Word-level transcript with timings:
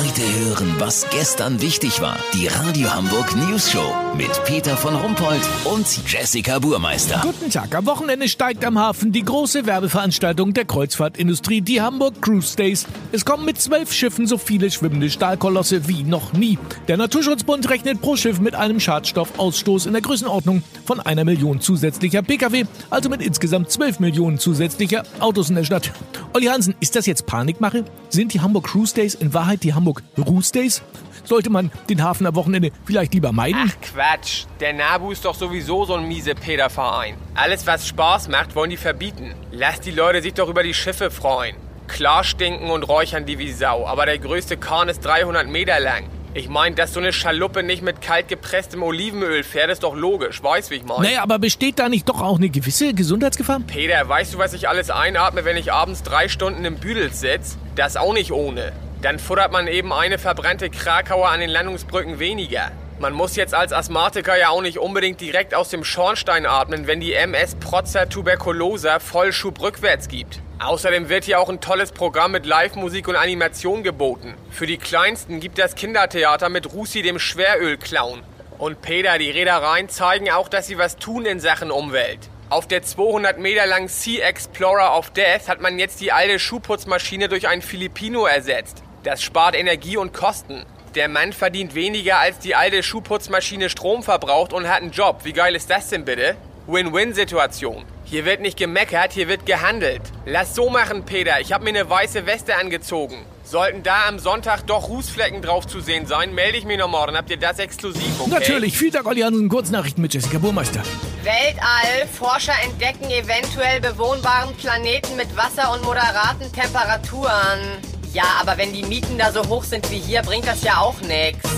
Heute 0.00 0.22
hören, 0.22 0.76
was 0.78 1.06
gestern 1.10 1.60
wichtig 1.60 2.00
war. 2.00 2.16
Die 2.32 2.46
Radio 2.46 2.90
Hamburg 2.90 3.36
News 3.36 3.70
Show 3.70 3.94
mit 4.16 4.30
Peter 4.46 4.74
von 4.74 4.94
Rumpold 4.94 5.42
und 5.64 5.86
Jessica 6.10 6.58
Burmeister. 6.58 7.20
Guten 7.22 7.50
Tag. 7.50 7.74
Am 7.74 7.84
Wochenende 7.84 8.26
steigt 8.26 8.64
am 8.64 8.78
Hafen 8.78 9.12
die 9.12 9.22
große 9.22 9.66
Werbeveranstaltung 9.66 10.54
der 10.54 10.64
Kreuzfahrtindustrie, 10.64 11.60
die 11.60 11.82
Hamburg 11.82 12.22
Cruise 12.22 12.56
Days. 12.56 12.86
Es 13.12 13.26
kommen 13.26 13.44
mit 13.44 13.60
zwölf 13.60 13.92
Schiffen 13.92 14.26
so 14.26 14.38
viele 14.38 14.70
schwimmende 14.70 15.10
Stahlkolosse 15.10 15.86
wie 15.86 16.02
noch 16.02 16.32
nie. 16.32 16.58
Der 16.88 16.96
Naturschutzbund 16.96 17.68
rechnet 17.68 18.00
pro 18.00 18.16
Schiff 18.16 18.40
mit 18.40 18.54
einem 18.54 18.80
Schadstoffausstoß 18.80 19.84
in 19.84 19.92
der 19.92 20.00
Größenordnung 20.00 20.62
von 20.86 21.00
einer 21.00 21.26
Million 21.26 21.60
zusätzlicher 21.60 22.22
Pkw, 22.22 22.64
also 22.88 23.10
mit 23.10 23.20
insgesamt 23.20 23.70
zwölf 23.70 24.00
Millionen 24.00 24.38
zusätzlicher 24.38 25.02
Autos 25.18 25.50
in 25.50 25.56
der 25.56 25.64
Stadt. 25.64 25.92
Olli 26.32 26.46
Hansen, 26.46 26.74
ist 26.80 26.96
das 26.96 27.04
jetzt 27.04 27.26
Panikmache? 27.26 27.84
Sind 28.08 28.32
die 28.32 28.40
Hamburg 28.40 28.68
Cruise 28.68 28.94
Days 28.94 29.14
in 29.14 29.34
Wahrheit 29.34 29.62
die 29.62 29.74
Hamburg 29.74 29.89
Cruise 29.92 30.52
Days? 30.52 30.82
Sollte 31.24 31.50
man 31.50 31.70
den 31.88 32.02
Hafen 32.02 32.26
am 32.26 32.34
Wochenende 32.34 32.70
vielleicht 32.84 33.14
lieber 33.14 33.32
meiden? 33.32 33.70
Ach 33.70 33.92
Quatsch, 33.92 34.44
der 34.58 34.72
NABU 34.72 35.12
ist 35.12 35.24
doch 35.24 35.34
sowieso 35.34 35.84
so 35.84 35.94
ein 35.94 36.08
miese 36.08 36.34
Peter-Verein. 36.34 37.14
Alles, 37.34 37.66
was 37.66 37.86
Spaß 37.86 38.28
macht, 38.28 38.56
wollen 38.56 38.70
die 38.70 38.76
verbieten. 38.76 39.34
Lass 39.52 39.80
die 39.80 39.90
Leute 39.90 40.22
sich 40.22 40.34
doch 40.34 40.48
über 40.48 40.62
die 40.62 40.74
Schiffe 40.74 41.10
freuen. 41.10 41.56
Klar 41.88 42.24
stinken 42.24 42.70
und 42.70 42.84
räuchern 42.84 43.26
die 43.26 43.38
wie 43.38 43.52
Sau, 43.52 43.86
aber 43.86 44.06
der 44.06 44.18
größte 44.18 44.56
Kahn 44.56 44.88
ist 44.88 45.04
300 45.04 45.48
Meter 45.48 45.80
lang. 45.80 46.04
Ich 46.32 46.48
meine, 46.48 46.76
dass 46.76 46.94
so 46.94 47.00
eine 47.00 47.12
Schaluppe 47.12 47.64
nicht 47.64 47.82
mit 47.82 48.00
kalt 48.00 48.28
gepresstem 48.28 48.84
Olivenöl 48.84 49.42
fährt, 49.42 49.68
ist 49.68 49.82
doch 49.82 49.96
logisch. 49.96 50.40
Weißt, 50.40 50.70
wie 50.70 50.76
ich 50.76 50.84
meine? 50.84 51.02
Naja, 51.02 51.22
aber 51.24 51.40
besteht 51.40 51.80
da 51.80 51.88
nicht 51.88 52.08
doch 52.08 52.22
auch 52.22 52.38
eine 52.38 52.50
gewisse 52.50 52.94
Gesundheitsgefahr? 52.94 53.58
Peter, 53.66 54.08
weißt 54.08 54.34
du, 54.34 54.38
was 54.38 54.52
ich 54.52 54.68
alles 54.68 54.90
einatme, 54.90 55.44
wenn 55.44 55.56
ich 55.56 55.72
abends 55.72 56.04
drei 56.04 56.28
Stunden 56.28 56.64
im 56.64 56.76
Büdel 56.76 57.12
sitze? 57.12 57.56
Das 57.74 57.96
auch 57.96 58.12
nicht 58.12 58.30
ohne. 58.30 58.72
Dann 59.02 59.18
futtert 59.18 59.50
man 59.50 59.66
eben 59.66 59.92
eine 59.92 60.18
verbrannte 60.18 60.68
Krakauer 60.68 61.30
an 61.30 61.40
den 61.40 61.48
Landungsbrücken 61.48 62.18
weniger. 62.18 62.70
Man 62.98 63.14
muss 63.14 63.34
jetzt 63.34 63.54
als 63.54 63.72
Asthmatiker 63.72 64.36
ja 64.36 64.50
auch 64.50 64.60
nicht 64.60 64.78
unbedingt 64.78 65.22
direkt 65.22 65.54
aus 65.54 65.70
dem 65.70 65.84
Schornstein 65.84 66.44
atmen, 66.44 66.86
wenn 66.86 67.00
die 67.00 67.14
MS 67.14 67.54
Protzer 67.54 68.10
Tuberculosa 68.10 68.98
Vollschub 68.98 69.58
rückwärts 69.62 70.08
gibt. 70.08 70.40
Außerdem 70.58 71.08
wird 71.08 71.24
hier 71.24 71.40
auch 71.40 71.48
ein 71.48 71.62
tolles 71.62 71.92
Programm 71.92 72.32
mit 72.32 72.44
Live-Musik 72.44 73.08
und 73.08 73.16
Animation 73.16 73.82
geboten. 73.82 74.34
Für 74.50 74.66
die 74.66 74.76
Kleinsten 74.76 75.40
gibt 75.40 75.56
das 75.56 75.76
Kindertheater 75.76 76.50
mit 76.50 76.74
Rusi 76.74 77.00
dem 77.00 77.18
Schwerölclown. 77.18 78.22
Und 78.58 78.82
Peter, 78.82 79.16
die 79.16 79.30
Reedereien 79.30 79.88
zeigen 79.88 80.30
auch, 80.30 80.50
dass 80.50 80.66
sie 80.66 80.76
was 80.76 80.96
tun 80.96 81.24
in 81.24 81.40
Sachen 81.40 81.70
Umwelt. 81.70 82.28
Auf 82.50 82.68
der 82.68 82.82
200 82.82 83.38
Meter 83.38 83.64
langen 83.64 83.88
Sea 83.88 84.22
Explorer 84.26 84.98
of 84.98 85.08
Death 85.08 85.48
hat 85.48 85.62
man 85.62 85.78
jetzt 85.78 86.02
die 86.02 86.12
alte 86.12 86.38
Schuhputzmaschine 86.38 87.30
durch 87.30 87.48
einen 87.48 87.62
Filipino 87.62 88.26
ersetzt. 88.26 88.82
Das 89.02 89.22
spart 89.22 89.56
Energie 89.56 89.96
und 89.96 90.12
Kosten. 90.12 90.66
Der 90.94 91.08
Mann 91.08 91.32
verdient 91.32 91.74
weniger, 91.74 92.18
als 92.18 92.38
die 92.38 92.54
alte 92.54 92.82
Schuhputzmaschine 92.82 93.70
Strom 93.70 94.02
verbraucht 94.02 94.52
und 94.52 94.68
hat 94.68 94.82
einen 94.82 94.90
Job. 94.90 95.20
Wie 95.24 95.32
geil 95.32 95.54
ist 95.54 95.70
das 95.70 95.88
denn 95.88 96.04
bitte? 96.04 96.36
Win-Win-Situation. 96.66 97.84
Hier 98.04 98.26
wird 98.26 98.40
nicht 98.40 98.58
gemeckert, 98.58 99.12
hier 99.12 99.28
wird 99.28 99.46
gehandelt. 99.46 100.02
Lass 100.26 100.54
so 100.54 100.68
machen, 100.68 101.04
Peter. 101.06 101.40
Ich 101.40 101.52
habe 101.52 101.64
mir 101.64 101.70
eine 101.70 101.88
weiße 101.88 102.26
Weste 102.26 102.56
angezogen. 102.56 103.24
Sollten 103.42 103.82
da 103.82 104.06
am 104.06 104.18
Sonntag 104.18 104.66
doch 104.66 104.88
Rußflecken 104.88 105.40
drauf 105.40 105.66
zu 105.66 105.80
sehen 105.80 106.06
sein, 106.06 106.34
melde 106.34 106.58
ich 106.58 106.64
mich 106.66 106.76
noch 106.76 106.90
morgen. 106.90 107.16
Habt 107.16 107.30
ihr 107.30 107.38
das 107.38 107.58
exklusiv, 107.58 108.20
okay? 108.20 108.30
Natürlich. 108.30 108.76
Vielen 108.76 108.92
Dank, 108.92 109.06
Olli 109.06 109.22
Hansen. 109.22 109.48
Kurznachrichten 109.48 110.02
mit 110.02 110.12
Jessica 110.12 110.38
Burmeister. 110.38 110.82
Weltall. 111.22 112.06
Forscher 112.12 112.54
entdecken 112.64 113.10
eventuell 113.10 113.80
bewohnbaren 113.80 114.54
Planeten 114.56 115.16
mit 115.16 115.34
Wasser 115.36 115.72
und 115.72 115.82
moderaten 115.84 116.52
Temperaturen. 116.52 117.78
Ja, 118.12 118.24
aber 118.40 118.58
wenn 118.58 118.72
die 118.72 118.82
Mieten 118.82 119.18
da 119.18 119.32
so 119.32 119.46
hoch 119.48 119.64
sind 119.64 119.90
wie 119.90 119.98
hier, 119.98 120.22
bringt 120.22 120.46
das 120.46 120.62
ja 120.62 120.78
auch 120.78 121.00
nichts. 121.02 121.48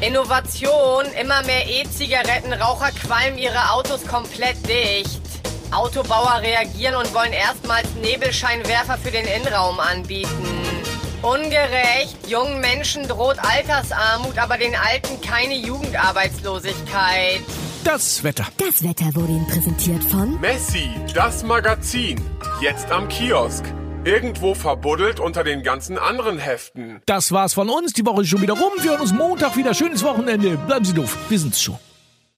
Innovation. 0.00 1.04
Immer 1.20 1.42
mehr 1.42 1.68
E-Zigarettenraucher 1.68 2.90
qualmen 2.92 3.38
ihre 3.38 3.70
Autos 3.72 4.06
komplett 4.06 4.56
dicht. 4.66 5.20
Autobauer 5.70 6.40
reagieren 6.42 6.96
und 6.96 7.14
wollen 7.14 7.32
erstmals 7.32 7.86
Nebelscheinwerfer 8.02 8.98
für 8.98 9.10
den 9.10 9.26
Innenraum 9.26 9.78
anbieten. 9.78 10.48
Ungerecht. 11.22 12.16
Jungen 12.26 12.60
Menschen 12.60 13.06
droht 13.06 13.36
Altersarmut, 13.38 14.38
aber 14.38 14.56
den 14.56 14.74
Alten 14.74 15.20
keine 15.20 15.54
Jugendarbeitslosigkeit. 15.54 17.42
Das 17.84 18.24
Wetter. 18.24 18.46
Das 18.56 18.82
Wetter 18.82 19.14
wurde 19.14 19.32
Ihnen 19.32 19.46
präsentiert 19.46 20.02
von 20.04 20.40
Messi, 20.40 20.90
das 21.14 21.42
Magazin. 21.44 22.20
Jetzt 22.60 22.90
am 22.90 23.08
Kiosk. 23.08 23.64
Irgendwo 24.04 24.54
verbuddelt 24.54 25.20
unter 25.20 25.44
den 25.44 25.62
ganzen 25.62 25.98
anderen 25.98 26.38
Heften. 26.38 27.02
Das 27.04 27.32
war's 27.32 27.52
von 27.52 27.68
uns. 27.68 27.92
Die 27.92 28.06
Woche 28.06 28.22
ist 28.22 28.28
schon 28.28 28.40
wieder 28.40 28.54
rum. 28.54 28.72
Wir 28.80 28.92
hören 28.92 29.02
uns 29.02 29.12
Montag 29.12 29.56
wieder. 29.58 29.74
Schönes 29.74 30.02
Wochenende. 30.02 30.56
Bleiben 30.56 30.86
Sie 30.86 30.94
doof. 30.94 31.18
Wir 31.28 31.38
sind's 31.38 31.60
schon. 31.60 31.78